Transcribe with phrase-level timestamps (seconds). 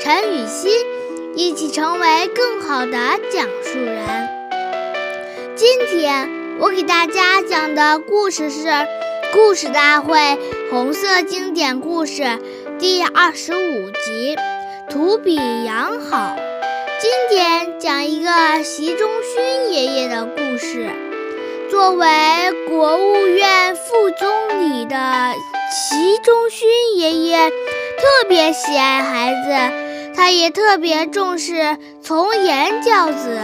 [0.00, 0.70] 陈雨欣，
[1.34, 2.92] 一起成为更好的
[3.32, 4.28] 讲述人。
[5.56, 8.68] 今天我给大家讲的故事是
[9.34, 10.38] 《故事大会
[10.70, 12.22] 红色经典故事》
[12.78, 14.36] 第二十五集
[14.88, 16.16] 《图比养好》。
[17.00, 20.88] 今天讲一个习仲勋爷爷的故事。
[21.70, 22.06] 作为
[22.68, 25.34] 国务院副总理的
[25.70, 29.87] 习仲勋爷爷特别喜爱孩子，
[30.18, 33.38] 他也特别重视从严教子。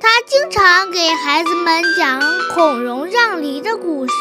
[0.00, 2.20] 他经常给孩子们讲
[2.52, 4.12] 孔融让梨的故事，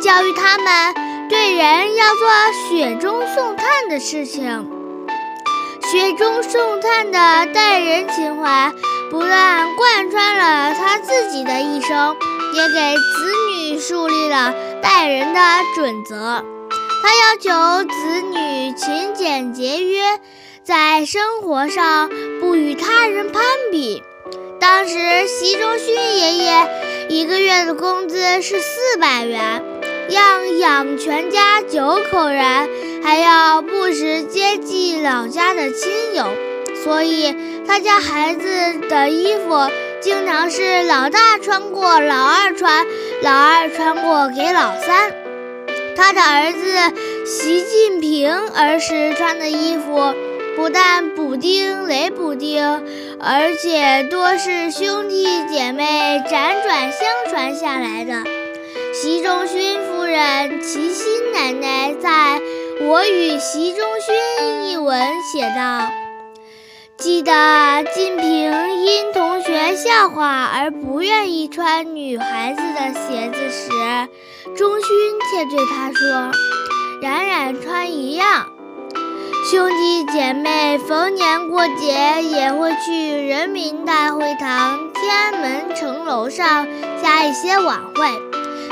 [0.00, 0.94] 教育他们
[1.28, 2.28] 对人要做
[2.68, 4.70] 雪中送炭的事情。
[5.90, 8.72] 雪中送炭的待人情怀，
[9.10, 12.16] 不但贯穿了他自己的一生。
[12.54, 15.40] 也给子女树立了待人的
[15.74, 16.44] 准则。
[17.02, 20.20] 他要求子女勤俭节约，
[20.64, 22.08] 在生活上
[22.40, 24.02] 不与他人攀比。
[24.58, 29.62] 当时，习仲勋爷爷一个月的工资是四百元，
[30.08, 32.70] 要养全家九口人，
[33.02, 36.28] 还要不时接济老家的亲友，
[36.82, 39.70] 所以他家孩子的衣服。
[40.00, 42.86] 经常是老大穿过，老二穿，
[43.20, 45.12] 老二穿过给老三。
[45.94, 50.12] 他的儿子习近平儿时穿的衣服，
[50.56, 52.64] 不但补丁雷补丁，
[53.20, 58.22] 而且多是兄弟姐妹辗转相传下来的。
[58.92, 62.40] 习仲勋夫人齐心奶奶在
[62.86, 64.14] 《我与习仲勋》
[64.70, 65.90] 一文写道
[66.96, 73.68] ：“记得晋平因同学。”笑话而不愿意穿女孩子的鞋子时，
[74.56, 74.88] 中勋
[75.30, 76.30] 却对他说
[77.02, 78.46] ：“冉冉穿一样。”
[79.50, 86.66] 兄弟姐妹逢年过节也会去人民大会堂天安门城楼上
[87.02, 88.06] 加一些晚会。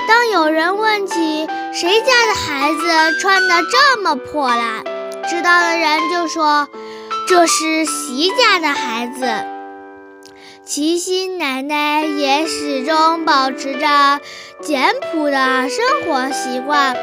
[0.09, 4.83] 当有人问起谁家的孩子穿得这么破烂，
[5.29, 6.67] 知道的人就说
[7.29, 9.31] ：“这是习家的孩子。”
[10.65, 14.21] 齐心奶奶也始终保持着
[14.63, 16.97] 简朴的生活习惯。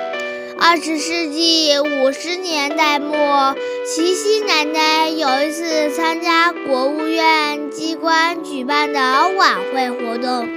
[0.62, 3.56] 二十世纪五十年代末，
[3.88, 9.00] 齐心奶奶有一次参加国务院机关举办的
[9.38, 10.48] 晚会活动，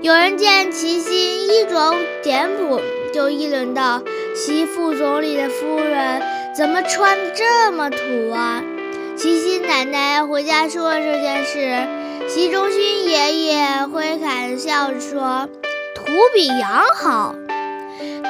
[0.00, 2.80] 有人见齐心衣着简朴，
[3.12, 4.02] 就议论道
[4.34, 6.22] ：“习副总理的夫人
[6.56, 8.64] 怎么穿这么土啊？”
[9.16, 11.86] 齐心奶奶回家说了这件事。
[12.28, 15.48] 习仲勋爷爷挥凯的笑着说
[15.94, 17.34] ：“土比羊好。”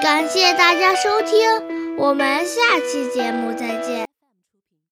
[0.02, 4.11] 感谢大家收听，我们下期节目再见。